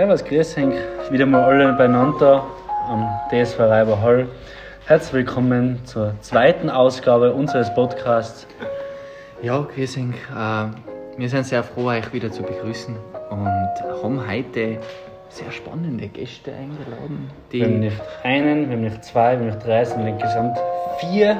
[0.00, 2.46] Servus, grüß euch, wieder mal alle beieinander
[2.88, 4.28] am DSV Reiber Hall.
[4.86, 8.46] Herzlich willkommen zur zweiten Ausgabe unseres Podcasts.
[9.42, 10.04] Ja, grüß euch.
[10.04, 12.96] Äh, wir sind sehr froh, euch wieder zu begrüßen
[13.28, 14.78] und haben heute
[15.28, 17.30] sehr spannende Gäste eingeladen.
[17.50, 20.56] Wir haben nicht einen, wir haben nicht zwei, wir haben nicht drei, sondern insgesamt
[21.00, 21.36] vier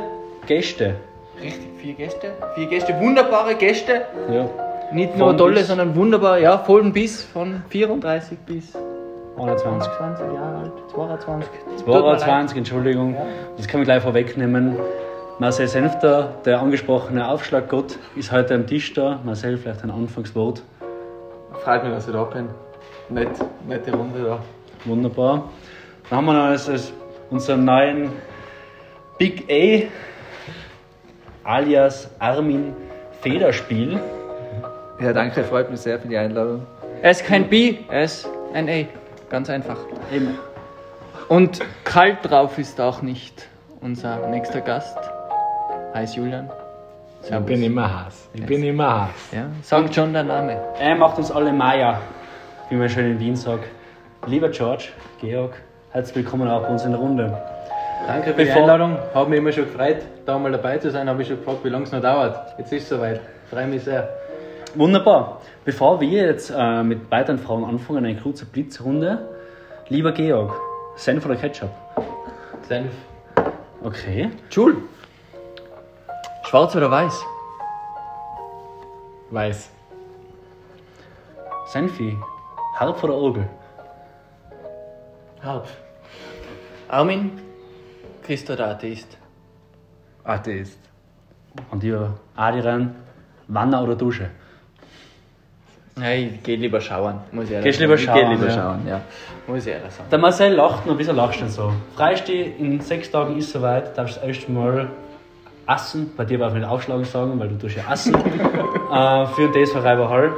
[0.47, 0.97] Gäste.
[1.43, 2.33] Richtig, vier Gäste.
[2.57, 4.03] Vier Gäste, wunderbare Gäste.
[4.31, 4.70] Ja.
[4.93, 6.39] Nicht nur tolle, sondern wunderbar.
[6.39, 8.75] Ja, vollen Biss von 34 bis
[9.39, 9.93] 21.
[9.93, 10.73] 20 Jahre alt.
[10.93, 11.51] 22.
[11.79, 12.21] Tut mir leid.
[12.21, 13.15] 22, Entschuldigung.
[13.15, 13.27] Ja.
[13.57, 14.77] Das kann ich gleich vorwegnehmen.
[15.39, 19.21] Marcel Senfter, der angesprochene Aufschlaggott, ist heute am Tisch da.
[19.25, 20.63] Marcel, vielleicht ein Anfangswort.
[21.65, 22.49] Freut mich, dass ich da bin.
[23.09, 23.31] Nett,
[23.67, 24.39] nette Runde da.
[24.85, 25.51] Wunderbar.
[26.09, 26.93] Dann haben wir noch als, als
[27.31, 28.11] unseren neuen
[29.19, 29.89] Big A
[31.45, 32.75] alias Armin
[33.21, 34.01] Federspiel.
[35.01, 36.67] Ja, danke, freut mich sehr für die Einladung.
[37.03, 38.85] Er ist kein B, er ist ein A.
[39.31, 39.79] Ganz einfach.
[40.13, 40.37] Eben.
[41.29, 43.47] Und kalt drauf ist auch nicht
[43.81, 44.99] unser nächster Gast.
[45.95, 46.51] Heißt Julian.
[47.23, 48.29] Ich bin immer Hass.
[48.35, 49.33] Ich bin immer Hass.
[49.33, 50.57] Ja, sagt schon der Name.
[50.79, 52.01] Er macht uns alle Meier,
[52.69, 53.65] wie man schön in Wien sagt.
[54.27, 54.89] Lieber George,
[55.21, 55.53] Georg,
[55.93, 57.39] herzlich willkommen auch bei uns in der Runde.
[58.07, 58.99] Danke für die Bevor- Einladung.
[59.15, 61.09] Hat mich immer schon gefreut, da mal dabei zu sein.
[61.09, 62.37] Habe ich schon gefragt, wie lange es noch dauert.
[62.59, 63.21] Jetzt ist es soweit.
[63.51, 64.09] Freue mich sehr.
[64.75, 65.41] Wunderbar.
[65.65, 69.29] Bevor wir jetzt äh, mit weiteren Fragen anfangen, eine kurze Blitzrunde.
[69.89, 70.55] Lieber Georg,
[70.97, 71.71] Senf oder Ketchup?
[72.63, 72.93] Senf.
[73.83, 74.31] Okay.
[74.49, 74.77] Schul.
[76.45, 77.25] Schwarz oder weiß?
[79.31, 79.71] Weiß.
[81.67, 82.17] Senfi,
[82.75, 83.49] Harp oder Orgel?
[85.43, 85.69] Halb.
[86.89, 87.41] Armin,
[88.25, 89.17] Christ oder Atheist?
[90.25, 90.81] Atheist.
[91.71, 92.97] Und ihr Adiran,
[93.47, 94.31] Wanne oder Dusche?
[95.97, 97.17] Nein, ich geh lieber schauen.
[97.33, 98.19] Muss ich ehrlich Gehst lieber sagen.
[98.19, 98.55] Ich schauen, Geh lieber ja.
[98.55, 99.01] schauen, ja.
[99.47, 100.09] Muss ich ehrlich sagen.
[100.11, 101.73] Der Marcel lacht noch, wieso lachst du denn so?
[101.97, 104.89] Freisteh, in sechs Tagen ist soweit, darfst das erste Mal
[105.67, 108.15] Assen, bei dir darf ich nicht aufschlagen sagen, weil du tust ja Assen,
[108.93, 110.33] äh, für den DSV Reiber Hall.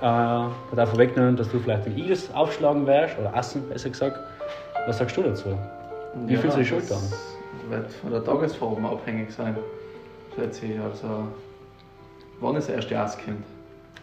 [0.00, 4.18] Äh, ich darf vorwegnehmen, dass du vielleicht den Igels aufschlagen wärst, oder Assen besser gesagt.
[4.86, 5.58] Was sagst du dazu?
[6.26, 6.98] Wie fühlst du dich schuld an?
[7.00, 9.56] Das wird von der Tagesform abhängig sein.
[10.36, 10.78] Schätze ich.
[10.78, 11.26] Also,
[12.40, 13.44] wann das erste Ass kommt.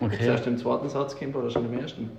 [0.06, 0.28] Okay.
[0.28, 2.10] erst im zweiten Satz kommt oder schon im ersten.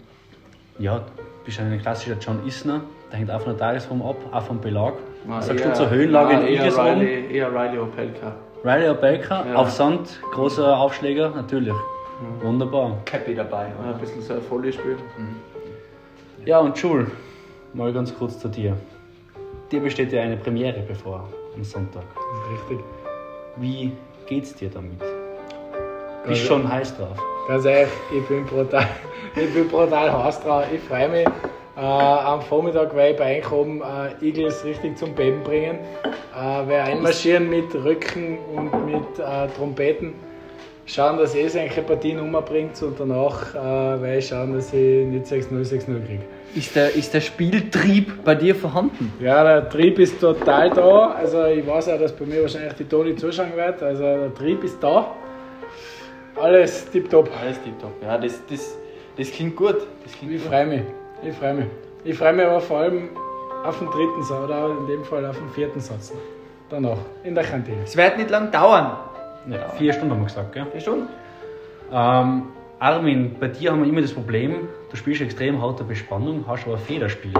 [0.78, 1.04] Ja, du
[1.44, 2.80] bist ein klassischer John Isner,
[3.10, 4.94] der hängt auch von der Tagesform ab, auch vom Belag.
[5.26, 6.84] Nein, sagst eher- du zur Höhenlage nein, in eher Igels um?
[6.84, 8.34] Riley, eher Riley Opelka.
[8.64, 9.54] Riley Opelka, Ja.
[9.56, 11.74] auf Sand, großer Aufschläger, natürlich.
[12.42, 12.98] Wunderbar.
[13.10, 13.66] Happy dabei.
[13.84, 14.96] Ja, ein bisschen so ein volles Spiel.
[16.46, 17.10] Ja, und Schul,
[17.72, 18.76] mal ganz kurz zu dir.
[19.70, 22.02] Dir besteht ja eine Premiere bevor am Sonntag.
[22.02, 22.84] Ist richtig.
[23.56, 23.92] Wie
[24.26, 25.00] geht's dir damit?
[26.26, 27.16] Bist Also- schon heiß drauf?
[27.48, 28.86] Ganz ehrlich, ich bin brutal,
[29.36, 30.64] ich bin brutal heiß drauf.
[30.74, 31.26] Ich freue mich.
[31.76, 35.78] Äh, am Vormittag werde ich bei oben äh, Eagles richtig zum Beben bringen.
[36.34, 40.14] Äh, werde einmarschieren mit Rücken und mit äh, Trompeten.
[40.86, 45.26] Schauen, dass ihr solche Partien umbringt und danach äh, werde ich schauen, dass ich nicht
[45.26, 46.22] 6-0, 6-0 kriege.
[46.54, 49.12] Ist der, ist der Spieltrieb bei dir vorhanden?
[49.18, 51.12] Ja, der Trieb ist total da.
[51.18, 53.82] Also ich weiß auch, dass bei mir wahrscheinlich die Toni zuschauen wird.
[53.82, 55.06] Also der Trieb ist da.
[56.36, 57.30] Alles tipptopp.
[57.40, 57.92] Alles tipptopp.
[58.02, 58.76] Ja, das, das,
[59.16, 59.76] das klingt gut.
[60.02, 60.82] Das klingt Ich freue mich.
[61.22, 61.66] Ich freue mich.
[62.04, 63.08] Ich freue mich aber vor allem
[63.64, 66.12] auf den dritten Satz oder in dem Fall auf den vierten Satz.
[66.68, 67.78] Danach, in der Kantine.
[67.84, 68.96] Es wird nicht lang dauern.
[69.48, 70.66] Ja, vier Stunden haben wir gesagt, gell?
[70.74, 71.08] Ja, schon.
[71.92, 72.42] Ähm,
[72.78, 76.78] Armin, bei dir haben wir immer das Problem, du spielst extrem harte Bespannung, hast aber
[76.78, 77.32] Federspiel.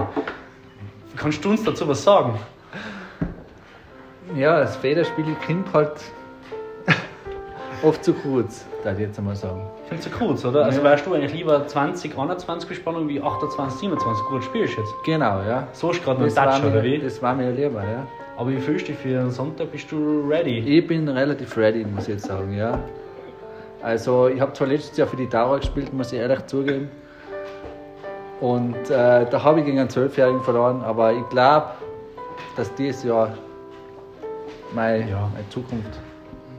[1.15, 2.39] Kannst du uns dazu was sagen?
[4.35, 5.93] Ja, das Federspiel kommt halt
[7.83, 9.61] oft zu kurz, würde ich jetzt einmal sagen.
[9.83, 10.65] Ich finde zu kurz, oder?
[10.65, 14.93] Also wärst du eigentlich lieber 20, 21 Bespannung wie 28, 27 gut spielst jetzt.
[15.05, 15.67] Genau, ja.
[15.73, 16.99] So ist gerade war, Touch, oder wie?
[16.99, 18.05] das war mir lieber, ja.
[18.37, 19.71] Aber wie fühlst du dich für den Sonntag?
[19.71, 20.59] Bist du ready?
[20.59, 22.77] Ich bin relativ ready, muss ich jetzt sagen, ja.
[23.81, 26.89] Also, ich habe zwar letztes Jahr für die Dauer gespielt, muss ich ehrlich zugeben.
[28.41, 31.67] Und äh, da habe ich gegen einen Zwölfjährigen verloren, aber ich glaube,
[32.57, 33.29] dass dieses Jahr
[34.73, 35.29] meine, Ja.
[35.33, 35.99] meine Zukunft.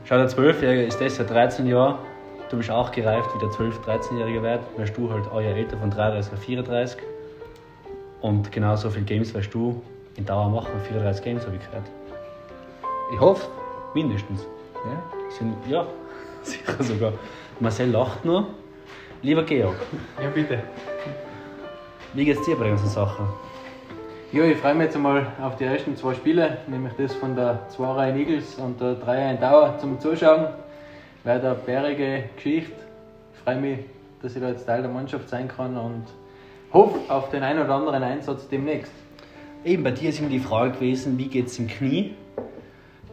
[0.05, 1.99] Schau, der 12-Jährige ist das ja 13 Jahre.
[2.49, 4.61] Du bist auch gereift wie der 12-, 13-Jährige wird.
[4.77, 7.01] Wärst du halt Jahr älter von 33 auf 34.
[8.21, 9.81] Und genauso viele Games wirst du
[10.15, 10.71] in Dauer machen.
[10.87, 11.85] 34 Games habe ich gehört.
[13.13, 13.47] Ich hoffe,
[13.93, 14.45] Mindestens.
[14.85, 15.29] ja.
[15.29, 15.85] Sind, ja,
[16.43, 17.11] sicher sogar.
[17.59, 18.47] Marcel lacht nur.
[19.23, 19.75] Lieber Georg,
[20.21, 20.59] Ja, bitte.
[22.13, 23.23] wie geht's dir bei der ganzen Sache?
[24.31, 27.59] Ja, ich freue mich jetzt einmal auf die ersten zwei Spiele, nämlich das von der
[27.69, 30.47] 2 in Eagles und der 3 in Dauer zum Zuschauen.
[31.27, 32.71] Eine bärige Geschichte.
[33.33, 33.79] Ich freue mich,
[34.21, 36.05] dass ich da jetzt Teil der Mannschaft sein kann und
[36.71, 38.93] hoffe auf den einen oder anderen Einsatz demnächst.
[39.65, 42.13] Eben, bei dir ist immer die Frage gewesen, wie geht es im Knie?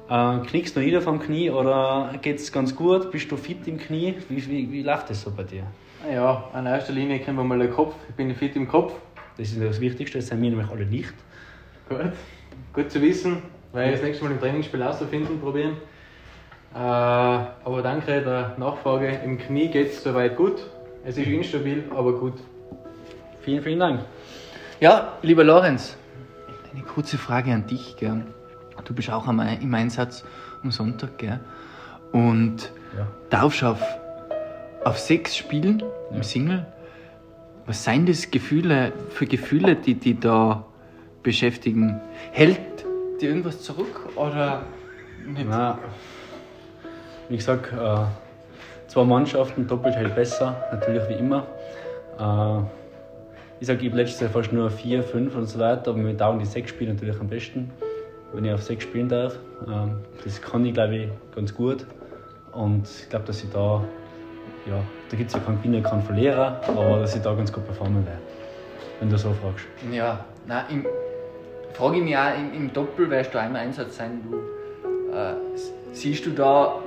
[0.09, 3.11] Äh, knickst du noch wieder vom Knie oder geht es ganz gut?
[3.11, 4.15] Bist du fit im Knie?
[4.29, 5.65] Wie, wie, wie läuft das so bei dir?
[6.09, 7.97] Ja, an erster Linie kennen wir mal den Kopf.
[8.09, 8.95] Ich bin fit im Kopf.
[9.37, 11.15] Das ist das Wichtigste, das sind wir nämlich alle nicht.
[11.89, 12.13] Gut.
[12.75, 15.79] Gut zu wissen, weil ich das nächste Mal im Trainingsspiel auszufinden probieren.
[16.75, 19.09] Äh, aber danke der Nachfrage.
[19.25, 20.63] Im Knie geht es soweit gut.
[21.05, 22.35] Es ist instabil, aber gut.
[23.43, 24.01] Vielen, vielen Dank.
[24.81, 25.97] Ja, lieber Lorenz,
[26.73, 27.97] eine kurze Frage an dich.
[27.97, 28.23] Gell?
[28.85, 30.25] Du bist auch am- im Einsatz
[30.63, 31.19] am Sonntag.
[31.19, 31.39] Gell?
[32.13, 33.07] Und Ja.
[33.31, 33.81] darfst auf,
[34.85, 36.67] auf sechs Spielen im Single.
[37.67, 40.65] Was sind das Gefühle für Gefühle, die die da
[41.23, 42.01] beschäftigen?
[42.33, 42.59] Hält
[43.21, 44.63] dir irgendwas zurück oder
[45.25, 45.49] nicht?
[45.49, 45.79] Nein.
[47.29, 48.05] Wie gesagt, äh,
[48.87, 51.47] zwei Mannschaften, doppelt hält besser, natürlich wie immer.
[52.19, 52.65] Äh,
[53.61, 56.17] ich sage, ich habe letztes Jahr fast nur vier, fünf und so weiter, aber mir
[56.17, 57.71] taugen die sechs Spiele natürlich am besten,
[58.33, 59.39] wenn ich auf sechs spielen darf.
[59.67, 61.87] Ähm, das kann ich, glaube ich, ganz gut.
[62.53, 63.83] Und ich glaube, dass ich da,
[64.67, 67.65] ja, da gibt es ja keinen Gewinner, keinen Verlierer, aber dass ich da ganz gut
[67.65, 68.21] performen werde,
[69.01, 69.65] wenn du so fragst.
[69.91, 70.87] Ja, na, im,
[71.73, 74.21] frage ich mich auch, im, im Doppel wirst du im Einsatz sein.
[74.23, 74.37] Du,
[75.17, 75.35] äh,
[75.93, 76.81] siehst du da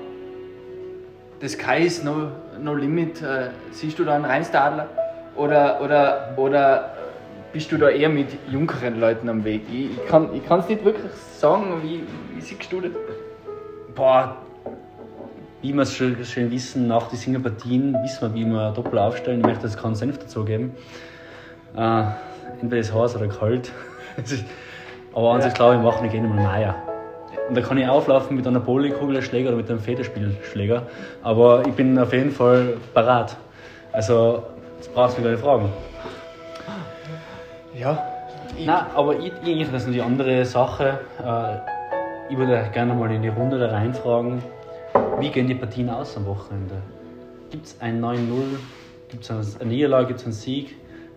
[1.39, 3.21] das Sky ist no, no limit?
[3.21, 4.87] Äh, siehst du da einen Rheinstadler?
[5.35, 6.91] Oder, oder, oder
[7.53, 9.61] bist du da eher mit jüngeren Leuten am Weg?
[9.71, 12.03] Ich, ich kann es nicht wirklich sagen, wie,
[12.35, 12.91] wie siehst du das?
[13.93, 14.37] Boah,
[15.61, 19.39] wie wir es schon, schon wissen, nach den Singerpartien wissen wir, wie wir Doppel aufstellen.
[19.39, 20.75] Ich möchte jetzt keinen Senf dazu geben.
[21.75, 22.03] Äh,
[22.61, 23.71] entweder ist heiß oder kalt.
[24.17, 24.43] Es
[25.13, 26.96] Aber an sich glaube ich, machen wir gerne mal Meier.
[27.47, 30.83] Und da kann ich auflaufen mit einer Bowlingkugelschläger oder mit einem Federspielschläger.
[31.23, 33.37] Aber ich bin auf jeden Fall parat.
[33.93, 34.43] Also,
[34.77, 35.69] jetzt brauchst du mich gar nicht fragen.
[37.77, 38.03] Ja.
[38.65, 40.99] Nein, aber ich, ich, noch die andere Sache.
[41.23, 44.41] Äh, ich würde gerne mal in die Runde da reinfragen,
[45.19, 46.75] wie gehen die Partien aus am Wochenende?
[47.49, 48.17] Gibt es ein 9-0?
[49.09, 50.07] Gibt es eine Niederlage?
[50.07, 50.75] Gibt es einen Sieg?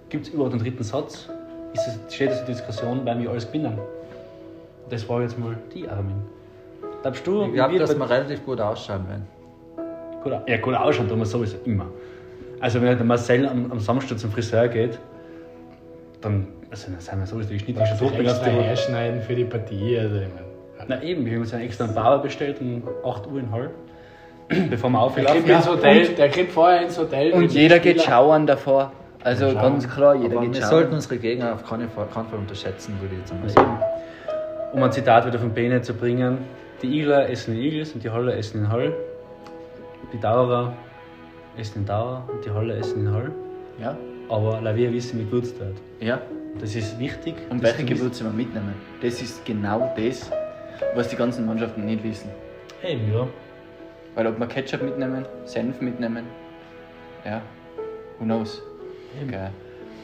[0.09, 1.29] Gibt es überhaupt einen dritten Satz?
[1.73, 3.79] Ist es, steht das in Diskussion, weil wir alles gewinnen?
[4.91, 6.23] Das war jetzt mal die Armin.
[7.03, 9.27] Glaubst du, Ich glaube, dass wir relativ gut ausschauen werden.
[10.23, 11.87] Gut, ja, gut ausschauen tun wir sowieso immer.
[12.61, 14.99] Also wenn der Marcel am, am Samstag zum Friseur geht,
[16.21, 18.13] dann also, dann sind wir sowieso die Schnitte schon durch.
[18.13, 18.65] den ganzen extra Tag.
[18.65, 19.99] herschneiden für die Partie.
[19.99, 23.41] Also, ich mein, Na eben, wir haben uns einen extra Bauer bestellt um 8 Uhr
[23.41, 23.71] in Hall,
[24.71, 25.67] bevor wir der, aufgelaufen sind.
[25.67, 27.33] Hotel, der kriegt vorher ins Hotel.
[27.33, 28.93] Und jeder geht schauern davor.
[29.23, 30.71] Also ganz klar, jeder Aber geht wir schauen.
[30.71, 33.79] sollten unsere Gegner auf keinen Fall, keinen Fall unterschätzen, würde ich jetzt einmal sagen.
[34.73, 36.39] Um ein Zitat wieder von Bene zu bringen:
[36.83, 38.93] Die Igler essen in Igels und die Haller essen in Hall.
[40.13, 40.73] Die Dauerer
[41.57, 43.31] essen in Dauer und die Haller essen in Hall.
[43.81, 43.97] Ja,
[44.29, 45.77] Aber la wir wissen, wie gewürzt wird.
[46.01, 46.21] ja.
[46.61, 47.37] Das ist wichtig.
[47.49, 47.85] Und welche.
[47.85, 48.75] Gewürze wir mitnehmen.
[49.01, 50.29] Das ist genau das,
[50.97, 52.29] was die ganzen Mannschaften nicht wissen.
[52.83, 53.27] Eben, ja.
[54.17, 56.25] Weil ob wir Ketchup mitnehmen, Senf mitnehmen,
[57.25, 57.41] ja,
[58.19, 58.61] who knows.
[59.29, 59.51] Gell.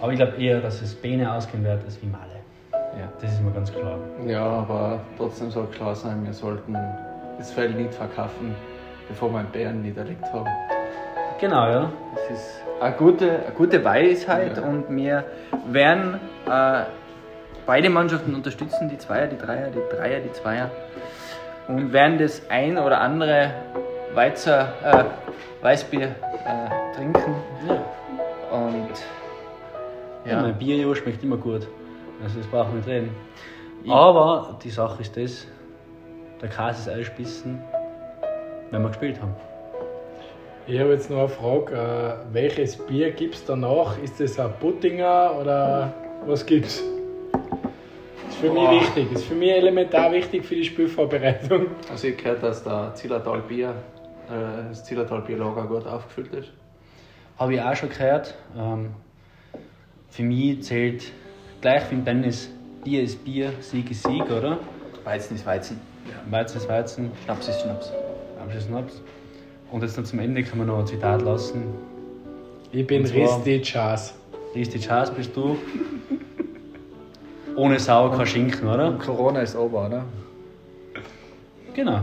[0.01, 2.36] Aber ich glaube eher, dass es Bene ausgehen wird als wie Male.
[2.99, 3.09] Ja.
[3.21, 3.99] Das ist mir ganz klar.
[4.27, 6.77] Ja, aber trotzdem soll klar sein, wir sollten
[7.39, 8.55] das Feld nicht verkaufen,
[9.09, 10.49] bevor wir einen Bären niederlegt haben.
[11.41, 11.93] Genau, ja.
[12.15, 14.63] Das ist eine gute, eine gute Weisheit Ja.
[14.63, 15.25] und wir
[15.67, 16.85] werden äh,
[17.67, 20.71] beide Mannschaften unterstützen, die Zweier, die Dreier, die Dreier, die Zweier
[21.69, 23.51] und werden das ein oder andere
[24.15, 25.05] Weizer, äh,
[25.63, 27.35] Weißbier äh, trinken
[27.69, 27.75] ja.
[28.57, 28.89] und
[30.25, 30.33] Ja.
[30.33, 31.67] ja, mein Bier ja, schmeckt immer gut.
[32.23, 33.11] Also das brauchen wir nicht reden.
[33.89, 35.47] Aber die Sache ist das,
[36.41, 37.63] der Käse ist einspissen,
[38.71, 39.35] wenn wir gespielt haben.
[40.67, 41.75] Ich habe jetzt noch eine Frage.
[41.75, 43.97] Äh, welches Bier gibt es danach?
[44.03, 45.95] Ist das ein Puttinger oder
[46.27, 46.83] was gibt es?
[47.33, 48.73] Das ist für Boah.
[48.73, 49.09] mich wichtig.
[49.13, 51.69] Das ist für mich elementar wichtig für die Spielvorbereitung.
[51.89, 53.75] Also ich gehört, dass der Zillertal Bier,
[54.29, 56.53] äh, das Zillertal Bierlager gut aufgefüllt ist.
[57.39, 58.35] Habe ich auch schon gehört.
[58.59, 58.91] Ähm,
[60.09, 61.13] für mich zählt
[61.67, 62.49] gleich wie im Tennis,
[62.85, 64.61] Bier ist Bier, Sieg ist Sieg, oder?
[65.03, 65.81] Weizen ist Weizen,
[66.31, 67.93] Weizen ist Weizen, Schnaps ist Schnaps.
[68.37, 69.03] Schnaps ist Schnaps.
[69.73, 71.65] Und jetzt noch zum Ende kann man noch ein Zitat lassen.
[72.71, 74.15] Ich bin Risti Chas.
[74.55, 75.57] Risti Chas bist du.
[77.57, 78.87] Ohne Sau kein Schinken, oder?
[78.87, 80.05] Und Corona ist over, oder?
[81.75, 82.03] Genau.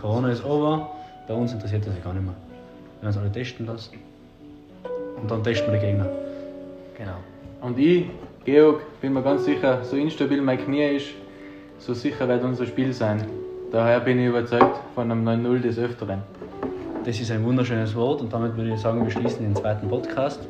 [0.00, 0.90] Corona ist over.
[1.28, 2.34] Bei uns interessiert das ja gar nicht mehr.
[3.00, 3.98] Wir werden uns alle testen lassen.
[5.22, 6.08] Und dann testen wir die Gegner.
[6.98, 7.18] Genau.
[7.60, 8.06] Und ich,
[8.46, 11.08] Georg, bin mir ganz sicher, so instabil mein Knie ist,
[11.80, 13.24] so sicher wird unser Spiel sein.
[13.72, 16.22] Daher bin ich überzeugt von einem 9-0 des Öfteren.
[17.04, 20.46] Das ist ein wunderschönes Wort und damit würde ich sagen, wir schließen den zweiten Podcast.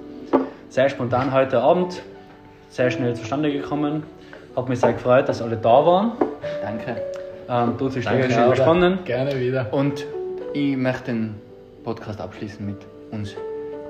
[0.68, 2.02] Sehr spontan heute Abend.
[2.68, 4.02] sehr schnell zustande gekommen.
[4.54, 6.12] Hat mich sehr gefreut, dass alle da waren.
[6.60, 7.00] Danke.
[7.48, 9.06] Ähm, tut sich Danke, sehr spannend.
[9.06, 9.72] Gerne wieder.
[9.72, 10.04] Und
[10.52, 11.36] ich möchte den
[11.82, 12.76] Podcast abschließen mit
[13.10, 13.34] uns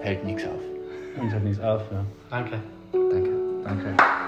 [0.01, 1.21] hält nichts auf.
[1.21, 1.83] Uns hört nichts auf.
[1.91, 2.05] Ja.
[2.31, 2.59] Danke.
[2.93, 3.36] Danke.
[3.66, 4.25] Danke.